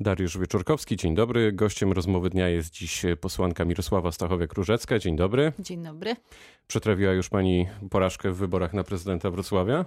Dariusz 0.00 0.38
Wieczorkowski, 0.38 0.96
dzień 0.96 1.14
dobry. 1.14 1.52
Gościem 1.52 1.92
rozmowy 1.92 2.30
dnia 2.30 2.48
jest 2.48 2.70
dziś 2.70 3.02
posłanka 3.20 3.64
Mirosława 3.64 4.10
Stachowiak-Różecka. 4.10 4.98
Dzień 4.98 5.16
dobry. 5.16 5.52
Dzień 5.58 5.82
dobry. 5.82 6.16
Przetrawiła 6.66 7.12
już 7.12 7.28
pani 7.28 7.66
porażkę 7.90 8.32
w 8.32 8.36
wyborach 8.36 8.72
na 8.72 8.84
prezydenta 8.84 9.30
Wrocławia? 9.30 9.84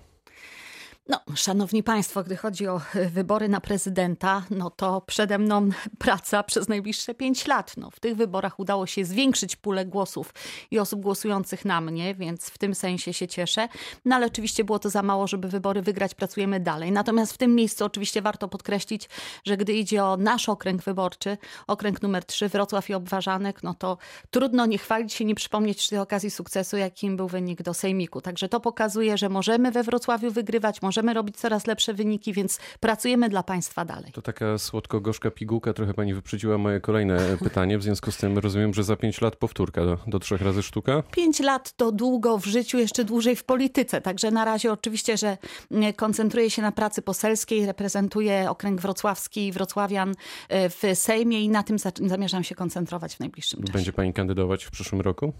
No, 1.09 1.19
szanowni 1.35 1.83
państwo, 1.83 2.23
gdy 2.23 2.37
chodzi 2.37 2.67
o 2.67 2.81
e, 2.95 3.09
wybory 3.09 3.49
na 3.49 3.61
prezydenta, 3.61 4.43
no 4.49 4.69
to 4.69 5.01
przede 5.01 5.37
mną 5.37 5.69
praca 5.99 6.43
przez 6.43 6.67
najbliższe 6.67 7.15
pięć 7.15 7.47
lat. 7.47 7.77
No, 7.77 7.91
w 7.91 7.99
tych 7.99 8.15
wyborach 8.15 8.59
udało 8.59 8.85
się 8.85 9.05
zwiększyć 9.05 9.55
pulę 9.55 9.85
głosów 9.85 10.33
i 10.71 10.79
osób 10.79 11.01
głosujących 11.01 11.65
na 11.65 11.81
mnie, 11.81 12.15
więc 12.15 12.49
w 12.49 12.57
tym 12.57 12.75
sensie 12.75 13.13
się 13.13 13.27
cieszę. 13.27 13.67
No 14.05 14.15
ale 14.15 14.25
oczywiście 14.25 14.63
było 14.63 14.79
to 14.79 14.89
za 14.89 15.03
mało, 15.03 15.27
żeby 15.27 15.47
wybory 15.47 15.81
wygrać, 15.81 16.15
pracujemy 16.15 16.59
dalej. 16.59 16.91
Natomiast 16.91 17.33
w 17.33 17.37
tym 17.37 17.55
miejscu 17.55 17.85
oczywiście 17.85 18.21
warto 18.21 18.47
podkreślić, 18.47 19.09
że 19.45 19.57
gdy 19.57 19.73
idzie 19.73 20.03
o 20.03 20.17
nasz 20.17 20.49
okręg 20.49 20.83
wyborczy, 20.83 21.37
okręg 21.67 22.01
numer 22.01 22.25
3, 22.25 22.49
Wrocław 22.49 22.89
i 22.89 22.93
Obwarzanek, 22.93 23.63
no 23.63 23.73
to 23.73 23.97
trudno 24.29 24.65
nie 24.65 24.77
chwalić 24.77 25.13
się, 25.13 25.25
nie 25.25 25.35
przypomnieć 25.35 25.77
przy 25.77 25.89
tej 25.89 25.99
okazji 25.99 26.31
sukcesu, 26.31 26.77
jakim 26.77 27.17
był 27.17 27.27
wynik 27.27 27.61
do 27.61 27.73
Sejmiku. 27.73 28.21
Także 28.21 28.49
to 28.49 28.59
pokazuje, 28.59 29.17
że 29.17 29.29
możemy 29.29 29.71
we 29.71 29.83
Wrocławiu 29.83 30.31
wygrywać, 30.31 30.81
możemy 30.81 30.98
możemy 30.99 31.13
robić 31.13 31.37
coraz 31.37 31.67
lepsze 31.67 31.93
wyniki, 31.93 32.33
więc 32.33 32.59
pracujemy 32.79 33.29
dla 33.29 33.43
państwa 33.43 33.85
dalej. 33.85 34.11
To 34.11 34.21
taka 34.21 34.57
słodko-gorzka 34.57 35.31
pigułka, 35.31 35.73
trochę 35.73 35.93
pani 35.93 36.13
wyprzedziła 36.13 36.57
moje 36.57 36.79
kolejne 36.79 37.19
pytanie. 37.43 37.77
W 37.77 37.83
związku 37.83 38.11
z 38.11 38.17
tym 38.17 38.37
rozumiem, 38.37 38.73
że 38.73 38.83
za 38.83 38.95
pięć 38.95 39.21
lat 39.21 39.35
powtórka 39.35 39.85
do, 39.85 39.97
do 40.07 40.19
trzech 40.19 40.41
razy 40.41 40.63
sztuka? 40.63 41.03
Pięć 41.11 41.39
lat 41.39 41.73
to 41.73 41.91
długo 41.91 42.37
w 42.37 42.45
życiu, 42.45 42.77
jeszcze 42.77 43.03
dłużej 43.03 43.35
w 43.35 43.43
polityce. 43.43 44.01
Także 44.01 44.31
na 44.31 44.45
razie 44.45 44.71
oczywiście, 44.71 45.17
że 45.17 45.37
mm, 45.71 45.93
koncentruję 45.93 46.49
się 46.49 46.61
na 46.61 46.71
pracy 46.71 47.01
poselskiej, 47.01 47.65
reprezentuję 47.65 48.49
okręg 48.49 48.81
wrocławski 48.81 49.47
i 49.47 49.51
wrocławian 49.51 50.13
e, 50.49 50.69
w 50.69 50.81
Sejmie 50.93 51.41
i 51.41 51.49
na 51.49 51.63
tym 51.63 51.77
zamierzam 52.01 52.43
się 52.43 52.55
koncentrować 52.55 53.15
w 53.15 53.19
najbliższym 53.19 53.61
czasie. 53.61 53.73
Będzie 53.73 53.93
pani 53.93 54.13
kandydować 54.13 54.65
w 54.65 54.71
przyszłym 54.71 55.01
roku? 55.01 55.33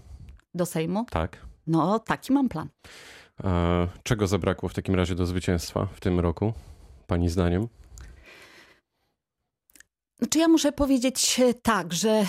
Do 0.54 0.66
Sejmu? 0.66 1.06
Tak. 1.10 1.46
No, 1.66 1.98
taki 1.98 2.32
mam 2.32 2.48
plan. 2.48 2.68
Czego 4.02 4.26
zabrakło 4.26 4.68
w 4.68 4.74
takim 4.74 4.94
razie 4.94 5.14
do 5.14 5.26
zwycięstwa 5.26 5.86
w 5.86 6.00
tym 6.00 6.20
roku, 6.20 6.52
Pani 7.06 7.28
zdaniem? 7.28 7.68
Czy 10.28 10.38
ja 10.38 10.48
muszę 10.48 10.72
powiedzieć 10.72 11.40
e, 11.40 11.54
tak, 11.54 11.92
że 11.92 12.24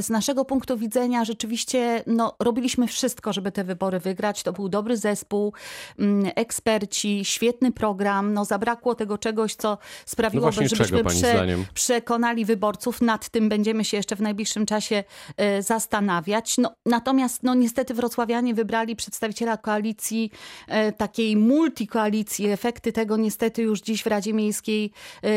z 0.00 0.10
naszego 0.10 0.44
punktu 0.44 0.78
widzenia 0.78 1.24
rzeczywiście 1.24 2.02
no, 2.06 2.36
robiliśmy 2.40 2.86
wszystko, 2.86 3.32
żeby 3.32 3.52
te 3.52 3.64
wybory 3.64 4.00
wygrać. 4.00 4.42
To 4.42 4.52
był 4.52 4.68
dobry 4.68 4.96
zespół, 4.96 5.52
mm, 5.98 6.30
eksperci, 6.34 7.24
świetny 7.24 7.72
program. 7.72 8.32
No, 8.32 8.44
zabrakło 8.44 8.94
tego 8.94 9.18
czegoś, 9.18 9.54
co 9.54 9.78
sprawiłoby, 10.06 10.46
no 10.46 10.68
żebyśmy 10.68 11.04
prze, 11.04 11.46
przekonali 11.74 12.44
wyborców. 12.44 13.00
Nad 13.00 13.28
tym 13.28 13.48
będziemy 13.48 13.84
się 13.84 13.96
jeszcze 13.96 14.16
w 14.16 14.20
najbliższym 14.20 14.66
czasie 14.66 15.04
e, 15.36 15.62
zastanawiać. 15.62 16.58
No, 16.58 16.74
natomiast 16.86 17.42
no, 17.42 17.54
niestety 17.54 17.94
wrocławianie 17.94 18.54
wybrali 18.54 18.96
przedstawiciela 18.96 19.56
koalicji, 19.56 20.30
e, 20.68 20.92
takiej 20.92 21.36
multikoalicji. 21.36 22.46
Efekty 22.46 22.92
tego 22.92 23.16
niestety 23.16 23.62
już 23.62 23.80
dziś 23.80 24.02
w 24.02 24.06
Radzie 24.06 24.32
Miejskiej 24.32 24.92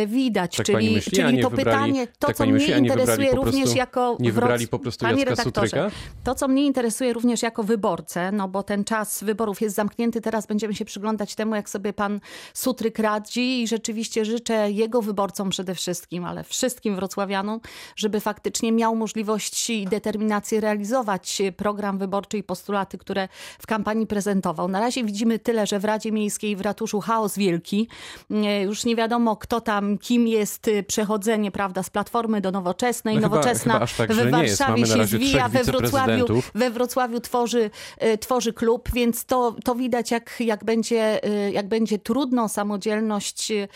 widać. 0.07 0.55
Tak 0.55 0.65
czyli, 0.65 1.01
czyli 1.01 1.41
to 1.41 1.51
pytanie 1.51 1.68
pytanie, 1.71 2.07
to 2.07 2.27
tak 2.27 2.35
co 2.35 2.43
mnie 2.43 2.53
myśli, 2.53 2.73
interesuje 2.73 3.31
również 3.31 3.75
jako... 3.75 4.17
Nie 4.19 4.31
wybrali 4.31 4.67
po 4.67 4.79
prostu 4.79 5.05
Panie 5.05 5.23
Jacka 5.23 5.43
Sutryka? 5.43 5.91
To 6.23 6.35
co 6.35 6.47
mnie 6.47 6.65
interesuje 6.65 7.13
również 7.13 7.41
jako 7.41 7.63
wyborcę, 7.63 8.31
no 8.31 8.47
bo 8.47 8.63
ten 8.63 8.83
czas 8.83 9.23
wyborów 9.23 9.61
jest 9.61 9.75
zamknięty, 9.75 10.21
teraz 10.21 10.47
będziemy 10.47 10.75
się 10.75 10.85
przyglądać 10.85 11.35
temu, 11.35 11.55
jak 11.55 11.69
sobie 11.69 11.93
pan 11.93 12.19
Sutryk 12.53 12.99
radzi 12.99 13.61
i 13.61 13.67
rzeczywiście 13.67 14.25
życzę 14.25 14.71
jego 14.71 15.01
wyborcom 15.01 15.49
przede 15.49 15.75
wszystkim, 15.75 16.25
ale 16.25 16.43
wszystkim 16.43 16.95
wrocławianom, 16.95 17.59
żeby 17.95 18.19
faktycznie 18.19 18.71
miał 18.71 18.95
możliwość 18.95 19.69
i 19.69 19.85
determinację 19.85 20.61
realizować 20.61 21.41
program 21.57 21.97
wyborczy 21.97 22.37
i 22.37 22.43
postulaty, 22.43 22.97
które 22.97 23.27
w 23.59 23.67
kampanii 23.67 24.07
prezentował. 24.07 24.67
Na 24.67 24.79
razie 24.79 25.03
widzimy 25.03 25.39
tyle, 25.39 25.67
że 25.67 25.79
w 25.79 25.85
Radzie 25.85 26.11
Miejskiej 26.11 26.55
w 26.55 26.61
ratuszu 26.61 26.99
chaos 26.99 27.37
wielki. 27.37 27.87
Już 28.63 28.85
nie 28.85 28.95
wiadomo, 28.95 29.35
kto 29.35 29.61
tam, 29.61 29.97
kim 29.97 30.27
jest 30.27 30.69
przechodzenie 30.87 31.51
prawda, 31.59 31.83
z 31.83 31.89
Platformy 31.89 32.41
do 32.41 32.51
Nowoczesnej. 32.51 33.15
No 33.15 33.21
Nowoczesna 33.21 33.73
chyba, 33.73 33.85
chyba 33.85 34.07
tak, 34.07 34.13
w 34.13 34.31
Warszawie 34.31 34.85
się 34.85 35.05
zwija, 35.05 35.49
we 35.49 35.63
Wrocławiu, 35.63 36.25
we 36.55 36.69
Wrocławiu 36.69 37.19
tworzy, 37.19 37.69
e, 37.97 38.17
tworzy 38.17 38.53
klub, 38.53 38.89
więc 38.93 39.25
to, 39.25 39.55
to 39.63 39.75
widać, 39.75 40.11
jak, 40.11 40.35
jak, 40.39 40.63
będzie, 40.63 41.23
e, 41.23 41.51
jak 41.51 41.67
będzie 41.67 41.99
trudną 41.99 42.47
samodzielność 42.47 43.51
e, 43.51 43.67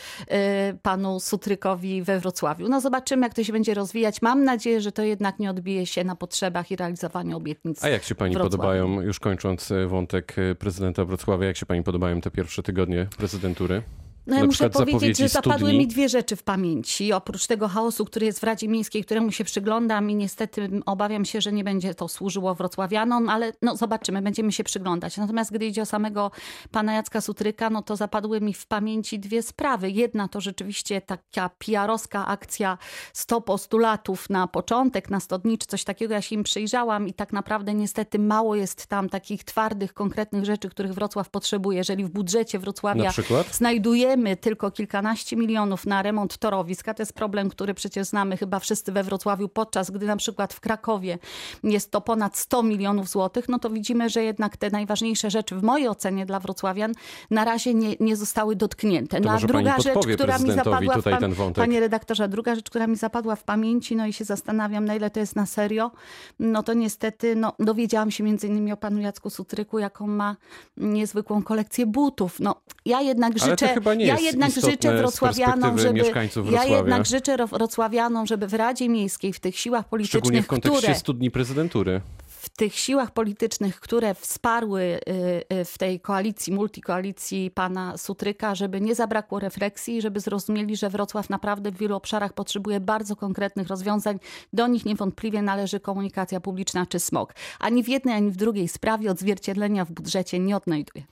panu 0.81 1.19
Sutrykowi 1.19 2.03
we 2.03 2.19
Wrocławiu. 2.19 2.69
No 2.69 2.81
zobaczymy, 2.81 3.25
jak 3.25 3.33
to 3.33 3.43
się 3.43 3.53
będzie 3.53 3.73
rozwijać. 3.73 4.21
Mam 4.21 4.43
nadzieję, 4.43 4.81
że 4.81 4.91
to 4.91 5.03
jednak 5.03 5.39
nie 5.39 5.49
odbije 5.49 5.85
się 5.85 6.03
na 6.03 6.15
potrzebach 6.15 6.71
i 6.71 6.75
realizowaniu 6.75 7.37
obietnic. 7.37 7.83
A 7.83 7.89
jak 7.89 8.03
się 8.03 8.15
pani 8.15 8.35
podobają, 8.35 9.01
już 9.01 9.19
kończąc 9.19 9.73
wątek 9.87 10.35
prezydenta 10.59 11.05
Wrocławia, 11.05 11.47
jak 11.47 11.57
się 11.57 11.65
pani 11.65 11.83
podobają 11.83 12.21
te 12.21 12.31
pierwsze 12.31 12.63
tygodnie 12.63 13.07
prezydentury? 13.17 13.83
No 14.27 14.37
ja 14.37 14.45
muszę 14.45 14.69
powiedzieć, 14.69 15.17
że 15.17 15.29
zapadły 15.29 15.73
mi 15.73 15.87
dwie 15.87 16.09
rzeczy 16.09 16.35
w 16.35 16.43
pamięci. 16.43 17.13
Oprócz 17.13 17.47
tego 17.47 17.67
chaosu, 17.67 18.05
który 18.05 18.25
jest 18.25 18.39
w 18.39 18.43
Radzie 18.43 18.67
Miejskiej, 18.67 19.03
któremu 19.03 19.31
się 19.31 19.43
przyglądam 19.43 20.09
i 20.09 20.15
niestety 20.15 20.69
obawiam 20.85 21.25
się, 21.25 21.41
że 21.41 21.53
nie 21.53 21.63
będzie 21.63 21.95
to 21.95 22.07
służyło 22.07 22.55
wrocławianom, 22.55 23.29
ale 23.29 23.53
no 23.61 23.77
zobaczymy, 23.77 24.21
będziemy 24.21 24.51
się 24.51 24.63
przyglądać. 24.63 25.17
Natomiast 25.17 25.51
gdy 25.51 25.65
idzie 25.65 25.81
o 25.81 25.85
samego 25.85 26.31
pana 26.71 26.93
Jacka 26.93 27.21
Sutryka, 27.21 27.69
no 27.69 27.81
to 27.81 27.95
zapadły 27.95 28.41
mi 28.41 28.53
w 28.53 28.65
pamięci 28.65 29.19
dwie 29.19 29.41
sprawy. 29.41 29.91
Jedna 29.91 30.27
to 30.27 30.41
rzeczywiście 30.41 31.01
taka 31.01 31.49
PR-owska 31.49 32.27
akcja 32.27 32.77
100 33.13 33.41
postulatów 33.41 34.29
na 34.29 34.47
początek, 34.47 35.09
na 35.09 35.19
100 35.19 35.39
dni, 35.39 35.57
czy 35.57 35.67
coś 35.67 35.83
takiego. 35.83 36.13
Ja 36.13 36.21
się 36.21 36.35
im 36.35 36.43
przyjrzałam 36.43 37.07
i 37.07 37.13
tak 37.13 37.33
naprawdę 37.33 37.73
niestety 37.73 38.19
mało 38.19 38.55
jest 38.55 38.87
tam 38.87 39.09
takich 39.09 39.43
twardych, 39.43 39.93
konkretnych 39.93 40.45
rzeczy, 40.45 40.69
których 40.69 40.93
Wrocław 40.93 41.29
potrzebuje. 41.29 41.77
Jeżeli 41.77 42.05
w 42.05 42.09
budżecie 42.09 42.59
Wrocławia 42.59 43.11
znajduje 43.51 44.12
wydajemy 44.13 44.37
tylko 44.37 44.71
kilkanaście 44.71 45.35
milionów 45.35 45.85
na 45.85 46.01
remont 46.01 46.37
torowiska, 46.37 46.93
to 46.93 47.01
jest 47.01 47.13
problem, 47.13 47.49
który 47.49 47.73
przecież 47.73 48.07
znamy 48.07 48.37
chyba 48.37 48.59
wszyscy 48.59 48.91
we 48.91 49.03
Wrocławiu, 49.03 49.49
podczas 49.49 49.91
gdy 49.91 50.05
na 50.05 50.15
przykład 50.17 50.53
w 50.53 50.59
Krakowie 50.59 51.17
jest 51.63 51.91
to 51.91 52.01
ponad 52.01 52.37
100 52.37 52.63
milionów 52.63 53.09
złotych, 53.09 53.49
no 53.49 53.59
to 53.59 53.69
widzimy, 53.69 54.09
że 54.09 54.23
jednak 54.23 54.57
te 54.57 54.69
najważniejsze 54.69 55.29
rzeczy 55.29 55.55
w 55.55 55.63
mojej 55.63 55.87
ocenie 55.87 56.25
dla 56.25 56.39
wrocławian 56.39 56.91
na 57.31 57.45
razie 57.45 57.73
nie, 57.73 57.95
nie 57.99 58.15
zostały 58.15 58.55
dotknięte. 58.55 59.19
No, 59.19 59.31
a 59.31 59.37
druga 59.37 59.79
rzecz, 59.79 60.07
która 60.13 60.37
mi 60.37 60.51
zapadła 60.51 60.97
w 60.97 61.03
pamięci, 61.03 61.53
panie 61.55 61.79
redaktorze, 61.79 62.29
druga 62.29 62.55
rzecz, 62.55 62.69
która 62.69 62.87
mi 62.87 62.95
zapadła 62.95 63.35
w 63.35 63.43
pamięci, 63.43 63.95
no 63.95 64.07
i 64.07 64.13
się 64.13 64.25
zastanawiam, 64.25 64.85
na 64.85 64.95
ile 64.95 65.09
to 65.09 65.19
jest 65.19 65.35
na 65.35 65.45
serio, 65.45 65.91
no 66.39 66.63
to 66.63 66.73
niestety 66.73 67.35
no, 67.35 67.53
dowiedziałam 67.59 68.11
się 68.11 68.23
między 68.23 68.47
innymi 68.47 68.71
o 68.71 68.77
panu 68.77 69.01
Jacku 69.01 69.29
Sutryku, 69.29 69.79
jaką 69.79 70.07
ma 70.07 70.35
niezwykłą 70.77 71.43
kolekcję 71.43 71.85
butów. 71.85 72.39
No, 72.39 72.55
ja 72.85 73.01
jednak 73.01 73.39
życzę, 73.39 73.75
ja 74.07 74.19
jednak 74.19 74.51
życzę 74.51 74.97
wrocławianom, 74.97 75.79
żeby 75.79 76.11
ja 76.51 76.65
jednak 76.65 77.05
życzę 77.05 77.37
wrocławianom, 77.47 78.27
żeby 78.27 78.47
w 78.47 78.53
Radzie 78.53 78.89
Miejskiej, 78.89 79.33
w 79.33 79.39
tych 79.39 79.59
siłach 79.59 79.89
politycznych, 79.89 80.23
Szczególnie 80.23 80.43
w 80.43 80.47
kontekście 80.47 80.81
które, 80.81 80.95
100 80.95 81.13
dni 81.13 81.31
prezydentury 81.31 82.01
w 82.43 82.49
tych 82.49 82.75
siłach 82.75 83.11
politycznych, 83.11 83.79
które 83.79 84.13
wsparły 84.15 84.81
y, 84.81 85.55
y, 85.55 85.65
w 85.65 85.77
tej 85.77 85.99
koalicji, 85.99 86.53
multikoalicji 86.53 87.51
pana 87.51 87.97
Sutryka, 87.97 88.55
żeby 88.55 88.81
nie 88.81 88.95
zabrakło 88.95 89.39
refleksji, 89.39 90.01
żeby 90.01 90.19
zrozumieli, 90.19 90.75
że 90.75 90.89
Wrocław 90.89 91.29
naprawdę 91.29 91.71
w 91.71 91.77
wielu 91.77 91.95
obszarach 91.95 92.33
potrzebuje 92.33 92.79
bardzo 92.79 93.15
konkretnych 93.15 93.67
rozwiązań. 93.67 94.19
Do 94.53 94.67
nich 94.67 94.85
niewątpliwie 94.85 95.41
należy 95.41 95.79
komunikacja 95.79 96.39
publiczna 96.39 96.85
czy 96.85 96.99
smog. 96.99 97.33
Ani 97.59 97.83
w 97.83 97.87
jednej, 97.89 98.15
ani 98.15 98.31
w 98.31 98.35
drugiej 98.35 98.67
sprawie 98.67 99.11
odzwierciedlenia 99.11 99.85
w 99.85 99.91
budżecie 99.91 100.39
nie 100.39 100.57
odnajduje. 100.57 101.05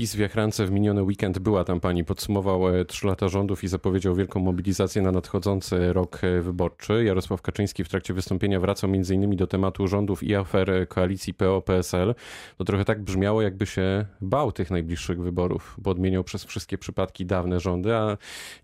PiS 0.00 0.14
w 0.14 0.18
Jachrance 0.18 0.66
w 0.66 0.70
miniony 0.70 1.02
weekend 1.02 1.38
była 1.38 1.64
tam 1.64 1.80
pani, 1.80 2.04
podsumował 2.04 2.68
e, 2.68 2.84
trzy 2.84 3.06
lata 3.06 3.28
rządów 3.28 3.64
i 3.64 3.68
zapowiedział 3.68 4.14
wielką 4.14 4.40
mobilizację 4.40 5.02
na 5.02 5.12
nadchodzący 5.12 5.92
rok 5.92 6.24
e, 6.24 6.40
wyborczy. 6.40 7.04
Jarosław 7.04 7.42
Kaczyński 7.42 7.84
w 7.84 7.88
trakcie 7.88 8.14
wystąpienia 8.14 8.60
wracał 8.60 8.90
m.in. 8.90 9.36
do 9.36 9.46
tematu 9.46 9.88
rządów 9.88 10.22
i 10.22 10.34
afer 10.34 10.88
koalicji 10.88 11.34
PO-PSL. 11.34 12.14
To 12.56 12.64
trochę 12.64 12.84
tak 12.84 13.02
brzmiało, 13.02 13.42
jakby 13.42 13.66
się 13.66 14.06
bał 14.20 14.52
tych 14.52 14.70
najbliższych 14.70 15.20
wyborów, 15.20 15.76
bo 15.78 15.90
odmieniał 15.90 16.24
przez 16.24 16.44
wszystkie 16.44 16.78
przypadki 16.78 17.26
dawne 17.26 17.60
rządy, 17.60 17.94
a 17.94 18.16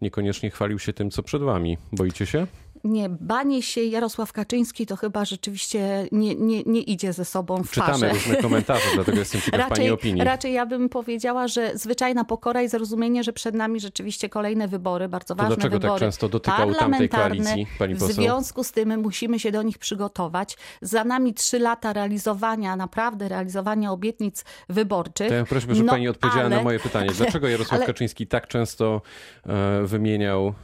niekoniecznie 0.02 0.50
chwalił 0.50 0.78
się 0.78 0.92
tym, 0.92 1.10
co 1.10 1.22
przed 1.22 1.42
wami. 1.42 1.78
Boicie 1.92 2.26
się? 2.26 2.46
Nie, 2.86 3.08
banie 3.08 3.62
się 3.62 3.80
Jarosław 3.80 4.32
Kaczyński 4.32 4.86
to 4.86 4.96
chyba 4.96 5.24
rzeczywiście 5.24 6.08
nie, 6.12 6.34
nie, 6.34 6.62
nie 6.62 6.80
idzie 6.80 7.12
ze 7.12 7.24
sobą 7.24 7.62
w 7.62 7.70
Czytamy 7.70 7.92
parze. 7.92 8.08
różne 8.08 8.36
komentarze, 8.36 8.88
dlatego 8.94 9.18
jestem 9.18 9.40
ciekaw 9.40 9.60
raczej, 9.60 9.76
pani 9.76 9.90
opinii. 9.90 10.24
Raczej 10.24 10.52
ja 10.52 10.66
bym 10.66 10.88
powiedziała, 10.88 11.48
że 11.48 11.78
zwyczajna 11.78 12.24
pokora 12.24 12.62
i 12.62 12.68
zrozumienie, 12.68 13.24
że 13.24 13.32
przed 13.32 13.54
nami 13.54 13.80
rzeczywiście 13.80 14.28
kolejne 14.28 14.68
wybory, 14.68 15.08
bardzo 15.08 15.34
to 15.34 15.42
ważne 15.42 15.56
dlaczego 15.56 15.78
wybory. 15.78 16.00
tak 16.00 16.00
często 16.00 16.28
dotykał 16.28 16.74
tamtej 16.74 17.08
koalicji, 17.08 17.66
pani 17.78 17.94
poseł? 17.94 18.08
W 18.08 18.12
związku 18.12 18.64
z 18.64 18.72
tym 18.72 19.00
musimy 19.00 19.40
się 19.40 19.52
do 19.52 19.62
nich 19.62 19.78
przygotować. 19.78 20.56
Za 20.82 21.04
nami 21.04 21.34
trzy 21.34 21.58
lata 21.58 21.92
realizowania, 21.92 22.76
naprawdę 22.76 23.28
realizowania 23.28 23.92
obietnic 23.92 24.44
wyborczych. 24.68 25.28
To 25.28 25.34
ja 25.34 25.44
proszę, 25.44 25.66
żeby 25.74 25.86
no, 25.86 25.92
pani 25.92 26.08
odpowiedziała 26.08 26.46
ale, 26.46 26.56
na 26.56 26.62
moje 26.62 26.78
pytanie. 26.78 27.10
Dlaczego 27.16 27.48
Jarosław 27.48 27.72
ale, 27.80 27.86
Kaczyński 27.86 28.26
tak 28.26 28.48
często 28.48 29.02
e, 29.46 29.82
wymieniał 29.86 30.54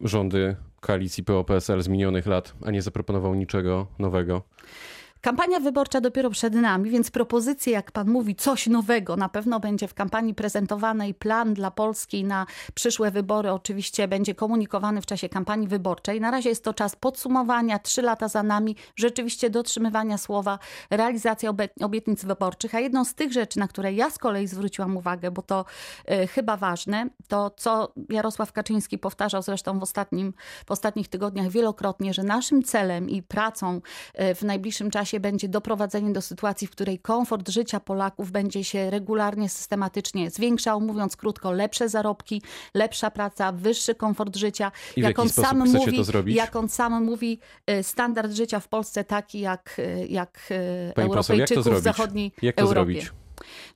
rządy 0.00 0.56
koalicji 0.80 1.24
PO-PSL 1.24 1.82
z 1.82 1.88
minionych 1.88 2.26
lat, 2.26 2.54
a 2.64 2.70
nie 2.70 2.82
zaproponował 2.82 3.34
niczego 3.34 3.86
nowego? 3.98 4.42
Kampania 5.26 5.60
wyborcza 5.60 6.00
dopiero 6.00 6.30
przed 6.30 6.54
nami, 6.54 6.90
więc 6.90 7.10
propozycje, 7.10 7.72
jak 7.72 7.92
pan 7.92 8.08
mówi, 8.08 8.34
coś 8.34 8.66
nowego 8.66 9.16
na 9.16 9.28
pewno 9.28 9.60
będzie 9.60 9.88
w 9.88 9.94
kampanii 9.94 10.34
prezentowane 10.34 11.08
i 11.08 11.14
plan 11.14 11.54
dla 11.54 11.70
Polski 11.70 12.24
na 12.24 12.46
przyszłe 12.74 13.10
wybory 13.10 13.52
oczywiście 13.52 14.08
będzie 14.08 14.34
komunikowany 14.34 15.02
w 15.02 15.06
czasie 15.06 15.28
kampanii 15.28 15.68
wyborczej. 15.68 16.20
Na 16.20 16.30
razie 16.30 16.48
jest 16.48 16.64
to 16.64 16.74
czas 16.74 16.96
podsumowania, 16.96 17.78
trzy 17.78 18.02
lata 18.02 18.28
za 18.28 18.42
nami, 18.42 18.76
rzeczywiście 18.96 19.50
dotrzymywania 19.50 20.18
słowa, 20.18 20.58
realizacja 20.90 21.50
obietnic 21.80 22.24
wyborczych. 22.24 22.74
A 22.74 22.80
jedną 22.80 23.04
z 23.04 23.14
tych 23.14 23.32
rzeczy, 23.32 23.58
na 23.58 23.68
które 23.68 23.92
ja 23.92 24.10
z 24.10 24.18
kolei 24.18 24.46
zwróciłam 24.46 24.96
uwagę, 24.96 25.30
bo 25.30 25.42
to 25.42 25.64
y, 26.10 26.26
chyba 26.26 26.56
ważne, 26.56 27.08
to 27.28 27.50
co 27.56 27.92
Jarosław 28.08 28.52
Kaczyński 28.52 28.98
powtarzał 28.98 29.42
zresztą 29.42 29.78
w, 29.78 29.82
ostatnim, 29.82 30.34
w 30.66 30.70
ostatnich 30.70 31.08
tygodniach 31.08 31.48
wielokrotnie, 31.48 32.14
że 32.14 32.22
naszym 32.22 32.62
celem 32.62 33.10
i 33.10 33.22
pracą 33.22 33.80
y, 34.20 34.34
w 34.34 34.42
najbliższym 34.42 34.90
czasie 34.90 35.15
czasie 35.16 35.20
będzie 35.20 35.48
doprowadzenie 35.48 36.12
do 36.12 36.22
sytuacji, 36.22 36.66
w 36.66 36.70
której 36.70 36.98
komfort 36.98 37.48
życia 37.48 37.80
Polaków 37.80 38.30
będzie 38.30 38.64
się 38.64 38.90
regularnie, 38.90 39.48
systematycznie 39.48 40.30
zwiększał. 40.30 40.80
Mówiąc 40.80 41.16
krótko, 41.16 41.52
lepsze 41.52 41.88
zarobki, 41.88 42.42
lepsza 42.74 43.10
praca, 43.10 43.52
wyższy 43.52 43.94
komfort 43.94 44.36
życia. 44.36 44.72
I 44.96 45.00
jak 45.00 45.18
on 45.18 45.28
sam 45.28 45.58
mówi, 45.58 46.34
jak 46.34 46.56
on 46.56 46.68
sam 46.68 47.04
mówi, 47.04 47.38
standard 47.82 48.32
życia 48.32 48.60
w 48.60 48.68
Polsce 48.68 49.04
taki 49.04 49.40
jak, 49.40 49.76
y, 49.78 50.06
jak 50.10 50.38
y, 50.50 50.92
Pani 50.94 51.08
Europejczyków 51.08 51.64
poseł, 51.64 51.80
w 51.80 51.82
zachodniej 51.82 52.32
jak 52.42 52.56
to 52.56 52.62
Europie. 52.62 53.00
Zrobić? 53.00 53.25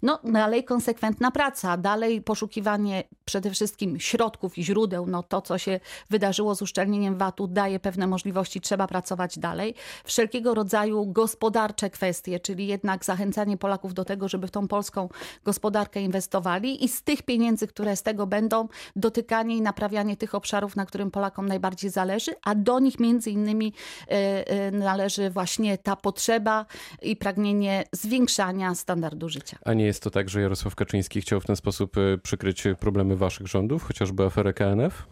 No 0.02 0.18
dalej 0.24 0.64
konsekwentna 0.64 1.30
praca, 1.30 1.76
dalej 1.76 2.22
poszukiwanie 2.22 3.04
przede 3.24 3.50
wszystkim 3.50 4.00
środków 4.00 4.58
i 4.58 4.64
źródeł. 4.64 5.06
No 5.06 5.22
to, 5.22 5.42
co 5.42 5.58
się 5.58 5.80
wydarzyło 6.10 6.54
z 6.54 6.62
uszczelnieniem 6.62 7.18
VAT-u 7.18 7.46
daje 7.46 7.80
pewne 7.80 8.06
możliwości, 8.06 8.60
trzeba 8.60 8.86
pracować 8.86 9.38
dalej. 9.38 9.74
Wszelkiego 10.04 10.54
rodzaju 10.54 11.06
gospodarcze 11.06 11.90
kwestie, 11.90 12.40
czyli 12.40 12.66
jednak 12.66 13.04
zachęcanie 13.04 13.56
Polaków 13.56 13.94
do 13.94 14.04
tego, 14.04 14.28
żeby 14.28 14.46
w 14.46 14.50
tą 14.50 14.68
polską 14.68 15.08
gospodarkę 15.44 16.00
inwestowali 16.00 16.84
i 16.84 16.88
z 16.88 17.02
tych 17.02 17.22
pieniędzy, 17.22 17.66
które 17.66 17.96
z 17.96 18.02
tego 18.02 18.26
będą, 18.26 18.68
dotykanie 18.96 19.56
i 19.56 19.62
naprawianie 19.62 20.16
tych 20.16 20.34
obszarów, 20.34 20.76
na 20.76 20.86
którym 20.86 21.10
Polakom 21.10 21.48
najbardziej 21.48 21.90
zależy, 21.90 22.32
a 22.44 22.54
do 22.54 22.78
nich 22.78 23.00
między 23.00 23.30
innymi 23.30 23.72
e, 24.08 24.12
e, 24.48 24.70
należy 24.70 25.30
właśnie 25.30 25.78
ta 25.78 25.96
potrzeba 25.96 26.66
i 27.02 27.16
pragnienie 27.16 27.84
zwiększania 27.92 28.74
standardu 28.74 29.28
życia. 29.28 29.58
A 29.64 29.74
nie 29.74 29.84
jest 29.84 30.02
to 30.02 30.10
tak, 30.10 30.28
że 30.28 30.40
Jarosław 30.40 30.74
Kaczyński 30.74 31.20
chciał 31.20 31.40
w 31.40 31.46
ten 31.46 31.56
sposób 31.56 31.96
e, 31.98 32.18
przykryć 32.18 32.64
problemy 32.80 33.16
waszych 33.16 33.46
rządów, 33.46 33.82
chociażby 33.82 34.24
aferę 34.24 34.52
KNF? 34.52 35.06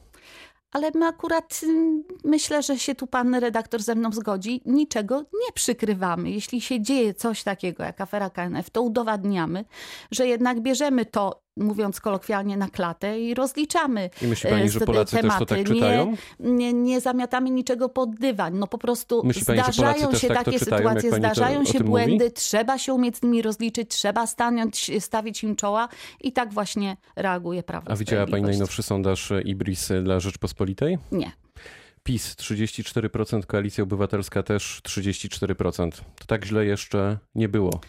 ale 0.73 0.91
my 0.95 1.07
akurat 1.07 1.61
mm, 1.63 2.05
myślę, 2.25 2.63
że 2.63 2.79
się 2.79 2.95
tu 2.95 3.07
pan 3.07 3.35
redaktor 3.35 3.83
ze 3.83 3.95
mną 3.95 4.13
zgodzi, 4.13 4.63
niczego 4.67 5.19
nie 5.19 5.53
przykrywamy. 5.55 6.31
Jeśli 6.31 6.61
się 6.61 6.81
dzieje 6.81 7.15
coś 7.15 7.43
takiego 7.43 7.83
jak 7.85 8.01
afera 8.01 8.31
KNF, 8.31 8.71
to 8.71 8.83
udowadniamy, 8.83 9.65
że 10.11 10.27
jednak 10.27 10.61
bierzemy 10.61 11.07
to 11.07 11.43
mówiąc 11.59 12.01
kolokwialnie, 12.01 12.57
na 12.57 12.69
klatę 12.69 13.21
i 13.21 13.35
rozliczamy 13.35 14.11
I 14.23 14.27
myśli 14.27 14.51
pani, 14.51 14.71
że 14.71 14.81
Polacy 14.81 15.17
tematy. 15.17 15.39
też 15.39 15.49
to 15.49 15.55
tak 15.57 15.67
czytają? 15.67 16.15
Nie, 16.41 16.53
nie, 16.53 16.73
nie 16.73 17.01
zamiatamy 17.01 17.51
niczego 17.51 17.89
pod 17.89 18.15
dywan. 18.15 18.59
No 18.59 18.67
po 18.67 18.79
prostu 18.79 19.23
myśli 19.25 19.43
zdarzają 19.43 20.07
pani, 20.07 20.19
się 20.19 20.29
tak 20.29 20.45
takie 20.45 20.59
czytają, 20.59 20.89
sytuacje, 20.89 21.13
zdarzają 21.13 21.65
się 21.65 21.81
błędy, 21.81 22.25
mówi? 22.25 22.33
trzeba 22.33 22.79
się 22.79 22.95
umieć 22.95 23.17
z 23.17 23.23
nimi 23.23 23.43
rozliczyć, 23.43 23.91
trzeba 23.91 24.27
stanąć, 24.27 24.91
stawić 24.99 25.45
im 25.45 25.57
czoła 25.57 25.89
i 26.21 26.33
tak 26.33 26.53
właśnie 26.53 26.97
reaguje 27.17 27.63
prawo. 27.63 27.91
A 27.91 27.97
widziała 27.97 28.27
pani 28.27 28.43
najnowszy 28.43 28.83
sondaż 28.83 29.33
Ibris 29.45 29.89
dla 30.03 30.21
Rzeczpospolitej? 30.21 30.99
Nie. 31.13 31.33
PiS 32.03 32.37
34%, 32.37 33.47
Koalicja 33.47 33.85
Obywatelska 33.85 34.43
też 34.43 34.81
34%. 34.85 35.91
To 35.91 36.25
tak 36.27 36.45
źle 36.45 36.65
jeszcze 36.65 37.19
nie 37.35 37.49
było. 37.49 37.81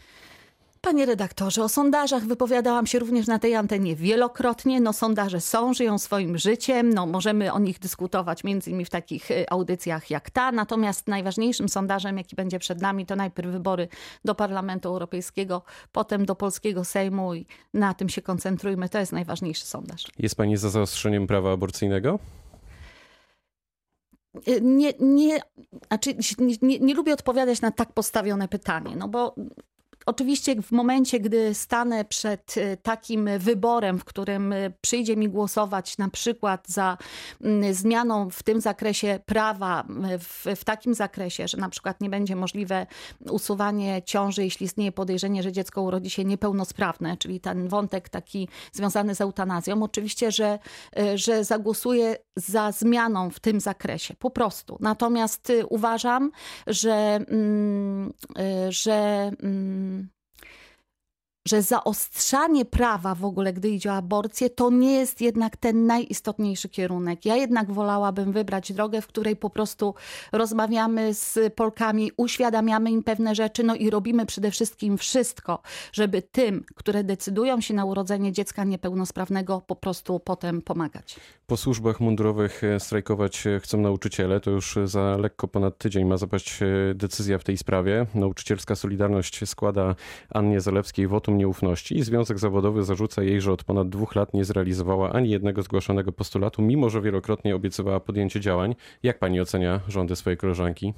Panie 0.82 1.06
redaktorze, 1.06 1.64
o 1.64 1.70
sondażach 1.70 2.24
wypowiadałam 2.26 2.88
się 2.88 3.00
również 3.00 3.28
na 3.28 3.40
tej 3.40 3.56
antenie 3.56 3.96
wielokrotnie. 3.96 4.82
No 4.82 4.94
sondaże 4.94 5.42
są, 5.42 5.74
żyją 5.74 5.98
swoim 5.98 6.38
życiem, 6.38 6.94
no 6.94 7.06
możemy 7.06 7.54
o 7.54 7.60
nich 7.60 7.80
dyskutować 7.80 8.44
między 8.44 8.70
innymi 8.70 8.86
w 8.86 8.90
takich 8.90 9.32
y, 9.32 9.50
audycjach 9.50 10.10
jak 10.10 10.30
ta. 10.30 10.52
Natomiast 10.52 11.08
najważniejszym 11.08 11.70
sondażem, 11.70 12.18
jaki 12.18 12.36
będzie 12.36 12.60
przed 12.60 12.82
nami, 12.82 13.06
to 13.06 13.16
najpierw 13.16 13.52
wybory 13.52 13.88
do 14.26 14.36
Parlamentu 14.36 14.90
Europejskiego, 14.90 15.62
potem 15.92 16.26
do 16.26 16.36
polskiego 16.36 16.84
Sejmu 16.86 17.36
i 17.36 17.46
na 17.74 17.94
tym 17.94 18.10
się 18.10 18.22
koncentrujmy. 18.22 18.90
To 18.90 19.00
jest 19.00 19.12
najważniejszy 19.12 19.66
sondaż. 19.66 20.04
Jest 20.20 20.36
pani 20.36 20.58
za 20.58 20.70
zaostrzeniem 20.70 21.28
prawa 21.28 21.52
aborcyjnego? 21.52 22.20
Y, 24.48 24.62
nie, 24.62 24.94
nie, 25.00 25.40
znaczy, 25.88 26.16
nie, 26.40 26.56
nie, 26.62 26.80
nie, 26.80 26.94
lubię 26.94 27.14
odpowiadać 27.14 27.62
na 27.62 27.72
tak 27.72 27.94
postawione 27.94 28.48
pytanie, 28.48 28.96
no 28.96 29.08
bo 29.08 29.36
Oczywiście 30.06 30.62
w 30.62 30.72
momencie, 30.72 31.20
gdy 31.20 31.54
stanę 31.54 32.06
przed 32.06 32.58
y, 32.58 32.78
takim 32.84 33.30
wyborem, 33.40 34.00
w 34.00 34.06
którym 34.06 34.54
y, 34.54 34.74
przyjdzie 34.82 35.18
mi 35.18 35.30
głosować 35.30 35.98
na 35.98 36.10
przykład 36.10 36.68
za 36.68 36.98
mm, 37.42 37.74
zmianą 37.74 38.30
w 38.30 38.44
tym 38.44 38.62
zakresie 38.62 39.20
prawa, 39.26 39.84
y, 40.16 40.20
w, 40.20 40.46
w 40.56 40.64
takim 40.64 40.94
zakresie, 40.94 41.48
że 41.48 41.58
na 41.58 41.70
przykład 41.70 42.02
nie 42.02 42.10
będzie 42.10 42.36
możliwe 42.36 42.88
usuwanie 43.30 44.02
ciąży, 44.06 44.44
jeśli 44.44 44.66
istnieje 44.66 44.92
podejrzenie, 44.92 45.44
że 45.44 45.52
dziecko 45.52 45.82
urodzi 45.82 46.10
się 46.10 46.26
niepełnosprawne, 46.26 47.18
czyli 47.18 47.40
ten 47.40 47.68
wątek 47.68 48.10
taki 48.10 48.48
związany 48.72 49.16
z 49.16 49.22
eutanazją, 49.22 49.84
oczywiście, 49.84 50.32
że, 50.32 50.60
że 51.16 51.44
zagłosuję 51.44 52.18
za 52.36 52.72
zmianą 52.72 53.30
w 53.30 53.40
tym 53.40 53.60
zakresie, 53.60 54.14
po 54.20 54.30
prostu. 54.30 54.78
Natomiast 54.80 55.52
uważam, 55.70 56.32
że, 56.68 57.20
mm, 57.30 58.14
że 58.70 59.32
mm, 59.44 59.99
że 61.50 61.62
zaostrzanie 61.62 62.66
prawa 62.66 63.16
w 63.16 63.26
ogóle, 63.26 63.54
gdy 63.54 63.70
idzie 63.70 63.92
o 63.92 63.96
aborcję, 63.96 64.50
to 64.50 64.70
nie 64.70 64.94
jest 64.94 65.22
jednak 65.22 65.58
ten 65.58 65.86
najistotniejszy 65.86 66.70
kierunek. 66.70 67.26
Ja 67.26 67.36
jednak 67.36 67.72
wolałabym 67.72 68.32
wybrać 68.32 68.74
drogę, 68.74 69.02
w 69.02 69.08
której 69.08 69.36
po 69.36 69.50
prostu 69.50 69.96
rozmawiamy 70.32 71.14
z 71.14 71.54
Polkami, 71.56 72.12
uświadamiamy 72.18 72.92
im 72.92 73.04
pewne 73.04 73.36
rzeczy, 73.36 73.64
no 73.64 73.76
i 73.76 73.90
robimy 73.90 74.26
przede 74.26 74.52
wszystkim 74.52 74.98
wszystko, 74.98 75.62
żeby 75.94 76.22
tym, 76.22 76.64
które 76.76 77.04
decydują 77.04 77.62
się 77.62 77.74
na 77.74 77.86
urodzenie 77.86 78.32
dziecka 78.32 78.64
niepełnosprawnego, 78.64 79.62
po 79.68 79.76
prostu 79.76 80.20
potem 80.20 80.62
pomagać. 80.62 81.16
Po 81.48 81.58
służbach 81.58 82.00
mundurowych 82.00 82.64
e, 82.64 82.80
strajkować 82.80 83.48
e, 83.48 83.60
chcą 83.60 83.78
nauczyciele. 83.78 84.40
To 84.40 84.52
już 84.52 84.78
za 84.86 85.18
lekko 85.18 85.48
ponad 85.48 85.78
tydzień 85.78 86.06
ma 86.06 86.18
zapaść 86.18 86.62
e, 86.62 86.66
decyzja 86.96 87.38
w 87.38 87.44
tej 87.44 87.58
sprawie. 87.58 88.06
Nauczycielska 88.16 88.76
Solidarność 88.76 89.50
składa 89.50 89.96
Annie 90.30 90.62
Zalewskiej 90.62 91.08
wotum 91.08 91.39
nieufności 91.40 91.98
i 91.98 92.04
Związek 92.04 92.40
Zawodowy 92.40 92.84
zarzuca 92.84 93.24
jej, 93.24 93.42
że 93.42 93.52
od 93.52 93.64
ponad 93.64 93.90
dwóch 93.90 94.16
lat 94.16 94.34
nie 94.34 94.46
zrealizowała 94.46 95.12
ani 95.12 95.30
jednego 95.30 95.64
zgłoszonego 95.64 96.12
postulatu, 96.12 96.62
mimo 96.62 96.90
że 96.90 97.02
wielokrotnie 97.02 97.56
obiecywała 97.56 98.00
podjęcie 98.00 98.40
działań. 98.40 98.76
Jak 99.04 99.20
pani 99.20 99.42
ocenia 99.42 99.80
rządy 99.88 100.16
swojej 100.16 100.38
koleżanki? 100.38 100.94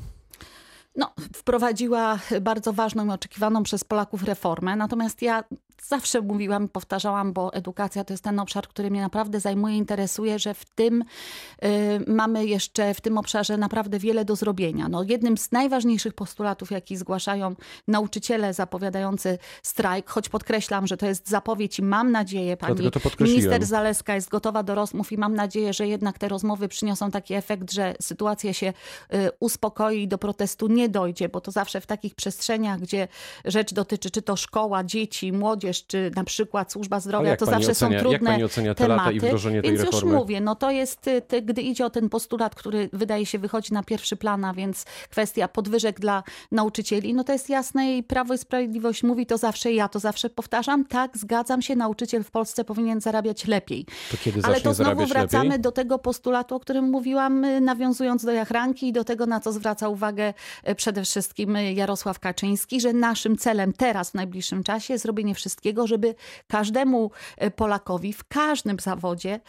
No, 0.96 1.14
wprowadziła 1.36 2.20
bardzo 2.42 2.74
ważną 2.74 3.06
i 3.06 3.10
oczekiwaną 3.10 3.64
przez 3.64 3.84
Polaków 3.84 4.24
reformę. 4.24 4.76
Natomiast 4.76 5.22
ja 5.22 5.44
zawsze 5.88 6.22
mówiłam, 6.22 6.68
powtarzałam, 6.68 7.34
bo 7.34 7.54
edukacja 7.54 8.04
to 8.04 8.14
jest 8.14 8.24
ten 8.24 8.40
obszar, 8.40 8.68
który 8.68 8.92
mnie 8.92 9.02
naprawdę 9.02 9.40
zajmuje, 9.40 9.78
interesuje, 9.78 10.40
że 10.40 10.54
w 10.54 10.66
tym 10.66 11.02
y, 11.02 11.68
mamy 12.08 12.46
jeszcze 12.46 12.94
w 12.94 13.02
tym 13.02 13.18
obszarze 13.18 13.58
naprawdę 13.58 14.00
wiele 14.00 14.26
do 14.26 14.36
zrobienia. 14.36 14.90
No, 14.90 15.04
jednym 15.04 15.38
z 15.38 15.52
najważniejszych 15.52 16.14
postulatów, 16.14 16.72
jaki 16.72 16.98
zgłaszają 16.98 17.56
nauczyciele 17.88 18.54
zapowiadający 18.54 19.38
strajk, 19.64 20.10
choć 20.10 20.30
podkreślam, 20.30 20.88
że 20.88 20.98
to 20.98 21.06
jest 21.06 21.30
zapowiedź 21.30 21.80
i 21.80 21.84
mam 21.84 22.12
nadzieję, 22.12 22.58
pani 22.58 22.74
minister 23.20 23.66
Zaleska 23.66 24.16
jest 24.16 24.30
gotowa 24.30 24.64
do 24.64 24.76
rozmów 24.76 25.12
i 25.12 25.18
mam 25.18 25.36
nadzieję, 25.36 25.74
że 25.74 25.88
jednak 25.88 26.18
te 26.18 26.28
rozmowy 26.28 26.68
przyniosą 26.68 27.12
taki 27.12 27.34
efekt, 27.34 27.72
że 27.72 27.96
sytuacja 28.02 28.54
się 28.54 28.68
y, 29.14 29.30
uspokoi 29.40 30.02
i 30.02 30.08
do 30.08 30.18
protestu 30.18 30.68
nie 30.68 30.90
dojdzie, 30.90 31.30
bo 31.30 31.42
to 31.42 31.52
zawsze 31.52 31.82
w 31.82 31.86
takich 31.86 32.16
przestrzeniach, 32.16 32.80
gdzie 32.80 33.08
rzecz 33.46 33.74
dotyczy 33.74 34.12
czy 34.12 34.22
to 34.22 34.36
szkoła, 34.36 34.84
dzieci, 34.84 35.32
młodzież, 35.32 35.71
czy 35.74 36.12
na 36.16 36.24
przykład 36.24 36.72
służba 36.72 37.00
zdrowia, 37.00 37.38
to 37.38 37.46
zawsze 37.46 37.72
ocenia, 37.72 37.98
są 37.98 38.02
trudne 38.02 38.12
jak 38.12 38.24
pani 38.24 38.44
ocenia 38.44 38.76
te 38.76 38.84
tematy. 38.84 39.00
Lata 39.00 39.12
i 39.12 39.20
wdrożenie 39.20 39.62
tej 39.62 39.72
więc 39.72 39.84
reformy? 39.84 40.12
już 40.12 40.20
mówię, 40.20 40.42
no 40.42 40.56
to 40.56 40.72
jest, 40.72 41.08
y, 41.08 41.22
te, 41.22 41.42
gdy 41.42 41.62
idzie 41.62 41.86
o 41.86 41.90
ten 41.90 42.10
postulat, 42.10 42.56
który 42.56 42.90
wydaje 42.94 43.26
się 43.26 43.40
wychodzi 43.40 43.74
na 43.74 43.84
pierwszy 43.84 44.16
plan, 44.16 44.46
a 44.46 44.54
więc 44.54 44.86
kwestia 45.10 45.48
podwyżek 45.48 46.00
dla 46.00 46.24
nauczycieli, 46.52 47.14
no 47.14 47.24
to 47.24 47.34
jest 47.34 47.50
jasne 47.50 47.98
i 47.98 48.04
Prawo 48.04 48.34
i 48.34 48.38
Sprawiedliwość 48.38 49.04
mówi 49.04 49.26
to 49.26 49.38
zawsze 49.38 49.72
ja 49.74 49.90
to 49.90 50.00
zawsze 50.00 50.30
powtarzam. 50.30 50.86
Tak, 50.86 51.18
zgadzam 51.18 51.62
się, 51.62 51.76
nauczyciel 51.76 52.24
w 52.24 52.32
Polsce 52.32 52.64
powinien 52.64 53.02
zarabiać 53.02 53.48
lepiej. 53.48 53.86
To 54.12 54.18
kiedy 54.18 54.40
Ale 54.44 54.62
to 54.62 54.74
znowu 54.74 55.06
wracamy 55.06 55.44
lepiej? 55.44 55.62
do 55.62 55.72
tego 55.72 56.00
postulatu, 56.00 56.56
o 56.56 56.60
którym 56.60 56.90
mówiłam, 56.90 57.46
y, 57.46 57.62
nawiązując 57.62 58.26
do 58.26 58.32
Jachranki 58.32 58.88
i 58.88 58.94
do 58.94 59.04
tego, 59.04 59.26
na 59.26 59.40
co 59.40 59.52
zwraca 59.52 59.90
uwagę 59.90 60.34
y, 60.70 60.76
przede 60.76 61.04
wszystkim 61.04 61.58
Jarosław 61.74 62.20
Kaczyński, 62.20 62.82
że 62.82 62.94
naszym 62.94 63.38
celem 63.38 63.74
teraz, 63.74 64.10
w 64.10 64.14
najbliższym 64.14 64.64
czasie, 64.64 64.94
jest 64.94 65.04
zrobienie 65.04 65.36
wszystkiego, 65.36 65.61
wszystkiego, 65.62 65.88
żeby 65.88 66.16
każdemu 66.48 67.12
Polakowi 67.56 68.14
w 68.14 68.24
każdym 68.24 68.80
zawodzie 68.80 69.40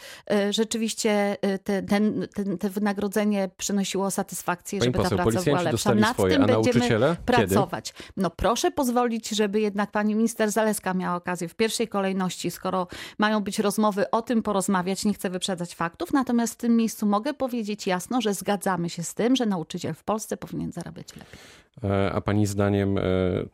rzeczywiście 0.49 1.37
te, 1.63 1.83
ten, 1.83 2.27
ten, 2.35 2.57
te 2.57 2.69
wynagrodzenie 2.69 3.49
przynosiło 3.57 4.11
satysfakcję, 4.11 4.79
Pani 4.79 4.87
żeby 4.87 4.97
poseł, 5.03 5.17
ta 5.17 5.23
praca 5.23 5.43
była 5.43 5.61
lepsza. 5.61 5.95
Nad 5.95 6.13
swoje, 6.13 6.37
tym 6.37 6.45
będziemy 6.45 7.15
pracować. 7.25 7.93
No 8.17 8.29
proszę 8.29 8.71
pozwolić, 8.71 9.29
żeby 9.29 9.59
jednak 9.59 9.91
pani 9.91 10.15
minister 10.15 10.51
Zaleska 10.51 10.93
miała 10.93 11.15
okazję 11.15 11.47
w 11.47 11.55
pierwszej 11.55 11.87
kolejności, 11.87 12.51
skoro 12.51 12.87
mają 13.17 13.39
być 13.39 13.59
rozmowy 13.59 14.11
o 14.11 14.21
tym 14.21 14.43
porozmawiać, 14.43 15.05
nie 15.05 15.13
chcę 15.13 15.29
wyprzedzać 15.29 15.75
faktów, 15.75 16.13
natomiast 16.13 16.53
w 16.53 16.57
tym 16.57 16.77
miejscu 16.77 17.05
mogę 17.05 17.33
powiedzieć 17.33 17.87
jasno, 17.87 18.21
że 18.21 18.33
zgadzamy 18.33 18.89
się 18.89 19.03
z 19.03 19.13
tym, 19.13 19.35
że 19.35 19.45
nauczyciel 19.45 19.93
w 19.93 20.03
Polsce 20.03 20.37
powinien 20.37 20.71
zarabiać 20.71 21.15
lepiej. 21.15 21.39
E, 21.83 22.11
a 22.11 22.21
pani 22.21 22.45
zdaniem 22.45 22.97
e, 22.97 23.01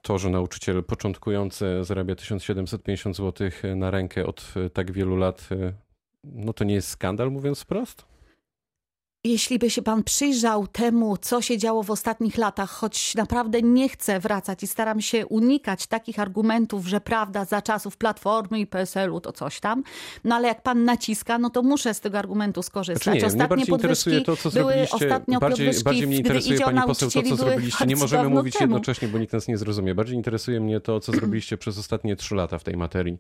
to, 0.01 0.17
że 0.17 0.29
nauczyciel 0.29 0.83
początkujący 0.83 1.83
zarabia 1.83 2.15
1750 2.15 3.15
zł 3.15 3.49
na 3.75 3.91
rękę 3.91 4.25
od 4.25 4.53
e, 4.55 4.69
tak 4.69 4.91
wielu 4.91 5.15
lat, 5.15 5.49
no 6.23 6.53
to 6.53 6.63
nie 6.63 6.73
jest 6.73 6.87
skandal, 6.87 7.31
mówiąc 7.31 7.61
wprost? 7.61 8.05
Jeśli 9.23 9.59
by 9.59 9.69
się 9.69 9.81
pan 9.81 10.03
przyjrzał 10.03 10.67
temu, 10.67 11.17
co 11.17 11.41
się 11.41 11.57
działo 11.57 11.83
w 11.83 11.91
ostatnich 11.91 12.37
latach, 12.37 12.69
choć 12.69 13.15
naprawdę 13.15 13.61
nie 13.61 13.89
chcę 13.89 14.19
wracać 14.19 14.63
i 14.63 14.67
staram 14.67 15.01
się 15.01 15.27
unikać 15.27 15.87
takich 15.87 16.19
argumentów, 16.19 16.87
że 16.87 17.01
prawda 17.01 17.45
za 17.45 17.61
czasów 17.61 17.97
Platformy 17.97 18.59
i 18.59 18.67
PSL-u 18.67 19.21
to 19.21 19.31
coś 19.31 19.59
tam, 19.59 19.83
no 20.23 20.35
ale 20.35 20.47
jak 20.47 20.61
pan 20.63 20.85
naciska, 20.85 21.37
no 21.37 21.49
to 21.49 21.63
muszę 21.63 21.93
z 21.93 21.99
tego 21.99 22.19
argumentu 22.19 22.63
skorzystać. 22.63 23.03
Znaczy 23.03 23.19
nie, 23.19 23.25
ostatnie 23.27 23.65
podwyżki 23.65 24.23
to, 24.23 24.37
co 24.37 24.51
były 24.51 24.87
ostatnio 24.91 25.39
bardziej, 25.39 25.65
podwyżki, 25.65 25.83
bardziej 25.83 26.07
mnie 26.07 26.17
interesuje 26.17 26.59
pani 26.59 26.81
poseł 26.81 27.11
to, 27.11 27.21
co 27.21 27.35
zrobiliście. 27.35 27.85
Nie 27.85 27.95
możemy 27.95 28.29
mówić 28.29 28.53
temu. 28.53 28.63
jednocześnie, 28.63 29.07
bo 29.07 29.17
nikt 29.17 29.33
nas 29.33 29.47
nie 29.47 29.57
zrozumie. 29.57 29.95
Bardziej 29.95 30.15
interesuje 30.15 30.59
mnie 30.59 30.79
to, 30.79 30.99
co 30.99 31.11
zrobiliście 31.11 31.57
przez 31.57 31.77
ostatnie 31.77 32.15
trzy 32.15 32.35
lata 32.35 32.59
w 32.59 32.63
tej 32.63 32.77
materii 32.77 33.17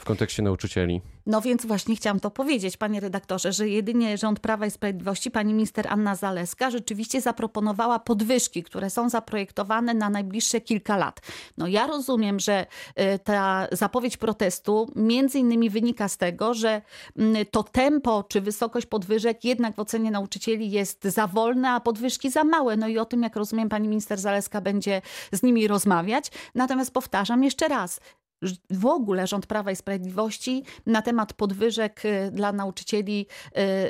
w 0.00 0.04
kontekście 0.04 0.42
nauczycieli. 0.42 1.00
No 1.26 1.40
więc 1.40 1.66
właśnie 1.66 1.96
chciałam 1.96 2.20
to 2.20 2.30
powiedzieć, 2.30 2.76
panie 2.76 3.00
redaktorze, 3.00 3.52
że 3.52 3.68
jedynie 3.68 4.18
rząd 4.18 4.40
Prawa 4.40 4.66
i 4.66 4.70
Sprawiedliwości, 4.70 5.30
pani 5.40 5.54
minister 5.54 5.86
Anna 5.88 6.14
Zaleska 6.14 6.70
rzeczywiście 6.70 7.20
zaproponowała 7.20 7.98
podwyżki, 7.98 8.62
które 8.62 8.90
są 8.90 9.08
zaprojektowane 9.08 9.94
na 9.94 10.10
najbliższe 10.10 10.60
kilka 10.60 10.96
lat. 10.96 11.20
No 11.58 11.66
ja 11.66 11.86
rozumiem, 11.86 12.40
że 12.40 12.66
y, 13.00 13.18
ta 13.18 13.66
zapowiedź 13.72 14.16
protestu 14.16 14.90
między 14.96 15.38
innymi 15.38 15.70
wynika 15.70 16.08
z 16.08 16.16
tego, 16.16 16.54
że 16.54 16.82
mm, 17.16 17.46
to 17.50 17.62
tempo 17.62 18.24
czy 18.28 18.40
wysokość 18.40 18.86
podwyżek 18.86 19.44
jednak 19.44 19.74
w 19.74 19.78
ocenie 19.78 20.10
nauczycieli 20.10 20.70
jest 20.70 21.04
za 21.04 21.26
wolne, 21.26 21.70
a 21.70 21.80
podwyżki 21.80 22.30
za 22.30 22.44
małe. 22.44 22.76
No 22.76 22.88
i 22.88 22.98
o 22.98 23.04
tym, 23.04 23.22
jak 23.22 23.36
rozumiem, 23.36 23.68
pani 23.68 23.88
minister 23.88 24.18
Zaleska 24.18 24.60
będzie 24.60 25.02
z 25.32 25.42
nimi 25.42 25.68
rozmawiać. 25.68 26.30
Natomiast 26.54 26.92
powtarzam 26.92 27.44
jeszcze 27.44 27.68
raz, 27.68 28.00
w 28.70 28.86
ogóle 28.86 29.26
rząd 29.26 29.46
Prawa 29.46 29.70
i 29.70 29.76
Sprawiedliwości 29.76 30.64
na 30.86 31.02
temat 31.02 31.32
podwyżek 31.32 32.04
y, 32.04 32.30
dla 32.30 32.52
nauczycieli 32.52 33.26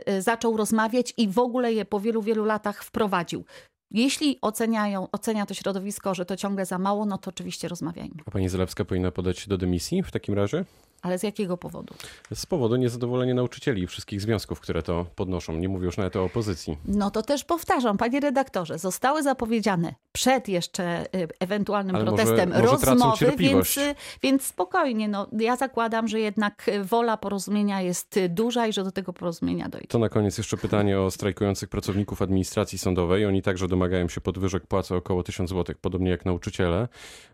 y, 0.08 0.12
y, 0.12 0.22
zaczął 0.22 0.56
rozmawiać 0.56 1.14
i 1.16 1.28
w 1.28 1.38
ogóle 1.38 1.72
je 1.72 1.84
po 1.84 2.00
wielu, 2.00 2.22
wielu 2.22 2.44
latach 2.44 2.84
wprowadził. 2.84 3.44
Jeśli 3.90 4.38
oceniają, 4.40 5.08
ocenia 5.12 5.46
to 5.46 5.54
środowisko, 5.54 6.14
że 6.14 6.24
to 6.24 6.36
ciągle 6.36 6.66
za 6.66 6.78
mało, 6.78 7.06
no 7.06 7.18
to 7.18 7.28
oczywiście 7.28 7.68
rozmawiajmy. 7.68 8.14
A 8.26 8.30
pani 8.30 8.48
Zalewska 8.48 8.84
powinna 8.84 9.10
podać 9.10 9.48
do 9.48 9.58
dymisji 9.58 10.02
w 10.02 10.10
takim 10.10 10.34
razie? 10.34 10.64
Ale 11.02 11.18
z 11.18 11.22
jakiego 11.22 11.56
powodu? 11.56 11.94
Z 12.34 12.46
powodu 12.46 12.76
niezadowolenia 12.76 13.34
nauczycieli 13.34 13.82
i 13.82 13.86
wszystkich 13.86 14.20
związków, 14.20 14.60
które 14.60 14.82
to 14.82 15.06
podnoszą. 15.14 15.56
Nie 15.56 15.68
mówię 15.68 15.86
już 15.86 15.96
nawet 15.96 16.16
o 16.16 16.24
opozycji. 16.24 16.78
No 16.84 17.10
to 17.10 17.22
też 17.22 17.44
powtarzam, 17.44 17.98
panie 17.98 18.20
redaktorze, 18.20 18.78
zostały 18.78 19.22
zapowiedziane 19.22 19.94
przed 20.12 20.48
jeszcze 20.48 21.06
y, 21.16 21.28
ewentualnym 21.40 21.96
Ale 21.96 22.04
protestem 22.04 22.48
może, 22.48 22.62
może 22.62 22.86
rozmowy, 22.86 23.32
więc, 23.38 23.76
y, 23.76 23.94
więc 24.22 24.44
spokojnie. 24.44 25.08
No, 25.08 25.26
ja 25.38 25.56
zakładam, 25.56 26.08
że 26.08 26.20
jednak 26.20 26.70
wola 26.84 27.16
porozumienia 27.16 27.80
jest 27.80 28.20
duża 28.28 28.66
i 28.66 28.72
że 28.72 28.84
do 28.84 28.92
tego 28.92 29.12
porozumienia 29.12 29.68
dojdzie. 29.68 29.86
To 29.88 29.98
na 29.98 30.08
koniec 30.08 30.38
jeszcze 30.38 30.56
pytanie 30.56 31.00
o 31.00 31.10
strajkujących 31.10 31.68
pracowników 31.68 32.22
administracji 32.22 32.78
sądowej. 32.78 33.26
Oni 33.26 33.42
także 33.42 33.68
domagają 33.68 34.08
się 34.08 34.20
podwyżek 34.20 34.66
płacy 34.66 34.94
około 34.94 35.22
1000 35.22 35.50
zł, 35.50 35.76
podobnie 35.80 36.10
jak 36.10 36.24
nauczyciele. 36.24 36.88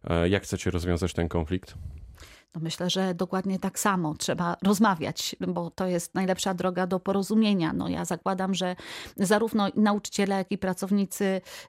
E, 0.05 0.29
jak 0.29 0.43
chcecie 0.43 0.71
rozwiązać 0.71 1.13
ten 1.13 1.29
konflikt? 1.29 1.75
No 2.57 2.61
myślę, 2.63 2.91
że 2.91 3.15
dokładnie 3.15 3.59
tak 3.59 3.79
samo 3.79 4.15
trzeba 4.15 4.57
rozmawiać, 4.63 5.37
bo 5.49 5.71
to 5.71 5.87
jest 5.87 6.15
najlepsza 6.15 6.55
droga 6.55 6.87
do 6.87 7.01
porozumienia. 7.01 7.73
No 7.73 7.89
ja 7.89 8.05
zakładam, 8.05 8.55
że 8.55 8.77
zarówno 9.17 9.69
nauczyciele, 9.75 10.37
jak 10.37 10.53
i 10.53 10.59
pracownicy 10.59 11.25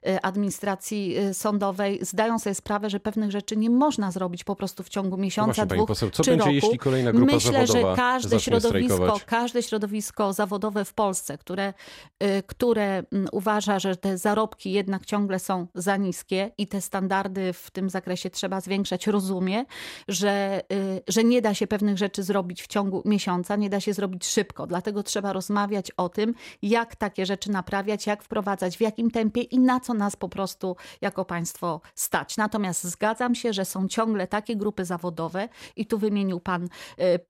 y, 0.06 0.20
administracji 0.22 1.18
y, 1.18 1.34
sądowej 1.34 1.98
zdają 2.02 2.38
sobie 2.38 2.54
sprawę, 2.54 2.90
że 2.90 3.00
pewnych 3.00 3.30
rzeczy 3.30 3.56
nie 3.56 3.70
można 3.70 4.10
zrobić 4.10 4.44
po 4.44 4.56
prostu 4.56 4.82
w 4.82 4.88
ciągu 4.88 5.16
miesiąca, 5.16 5.62
no 5.62 5.74
dwóch 5.74 5.88
poseł, 5.88 6.10
co 6.10 6.24
czy 6.24 6.30
będzie, 6.30 6.44
roku. 6.44 6.54
jeśli 6.54 6.78
kolejna 6.78 7.12
grupa 7.12 7.32
Myślę, 7.32 7.66
że 7.66 7.82
każde 7.96 8.40
środowisko, 8.40 8.94
strajkować? 8.94 9.24
każde 9.24 9.62
środowisko 9.62 10.32
zawodowe 10.32 10.84
w 10.84 10.94
Polsce, 10.94 11.38
które, 11.38 11.74
y, 12.22 12.42
które 12.46 13.02
mm, 13.12 13.28
uważa, 13.32 13.78
że 13.78 13.96
te 13.96 14.18
zarobki 14.18 14.72
jednak 14.72 15.06
ciągle 15.06 15.38
są 15.38 15.66
za 15.74 15.96
niskie 15.96 16.50
i 16.58 16.66
te 16.66 16.80
standardy 16.80 17.52
w 17.52 17.70
tym 17.70 17.90
zakresie 17.90 18.30
trzeba 18.30 18.60
zwiększać, 18.60 19.06
rozumie, 19.06 19.64
że 20.08 20.62
że 21.08 21.24
nie 21.24 21.42
da 21.42 21.54
się 21.54 21.66
pewnych 21.66 21.98
rzeczy 21.98 22.22
zrobić 22.22 22.62
w 22.62 22.66
ciągu 22.66 23.02
miesiąca, 23.04 23.56
nie 23.56 23.70
da 23.70 23.80
się 23.80 23.92
zrobić 23.92 24.26
szybko. 24.26 24.66
Dlatego 24.66 25.02
trzeba 25.02 25.32
rozmawiać 25.32 25.90
o 25.90 26.08
tym, 26.08 26.34
jak 26.62 26.96
takie 26.96 27.26
rzeczy 27.26 27.50
naprawiać, 27.50 28.06
jak 28.06 28.22
wprowadzać, 28.22 28.76
w 28.76 28.80
jakim 28.80 29.10
tempie 29.10 29.42
i 29.42 29.58
na 29.58 29.80
co 29.80 29.94
nas 29.94 30.16
po 30.16 30.28
prostu 30.28 30.76
jako 31.00 31.24
państwo 31.24 31.80
stać. 31.94 32.36
Natomiast 32.36 32.84
zgadzam 32.84 33.34
się, 33.34 33.52
że 33.52 33.64
są 33.64 33.88
ciągle 33.88 34.26
takie 34.26 34.56
grupy 34.56 34.84
zawodowe 34.84 35.48
i 35.76 35.86
tu 35.86 35.98
wymienił 35.98 36.40
pan 36.40 36.64
y, 36.64 36.68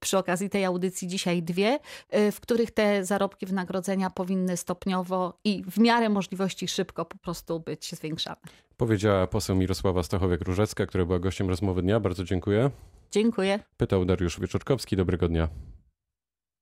przy 0.00 0.19
okazji 0.19 0.50
tej 0.50 0.64
audycji 0.64 1.09
dzisiaj 1.09 1.43
dwie, 1.43 1.78
y, 2.14 2.33
w 2.33 2.40
których 2.40 2.71
te 2.71 3.05
zarobki 3.05 3.47
wynagrodzenia 3.47 4.11
powinny 4.11 4.57
stopniowo 4.57 5.38
i 5.45 5.64
w 5.71 5.78
miarę 5.78 6.09
możliwości 6.09 6.69
szybko 6.69 7.05
po 7.05 7.19
prostu 7.19 7.61
być 7.61 7.95
zwiększane. 7.95 8.68
Powiedziała 8.78 9.26
poseł 9.26 9.56
Mirosława 9.56 10.00
Stachowiak-Różecka, 10.00 10.87
która 10.87 11.04
była 11.04 11.18
gościem 11.18 11.49
rozmowy 11.49 11.82
dnia. 11.82 12.00
Bardzo 12.00 12.25
dziękuję. 12.25 12.70
Dziękuję. 13.11 13.61
Pytał 13.76 14.04
Dariusz 14.04 14.40
Wieczorkowski. 14.40 14.97
Dobrego 14.97 15.28
dnia. 15.28 15.49